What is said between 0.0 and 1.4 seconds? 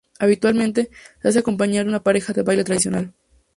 Habitualmente, se hace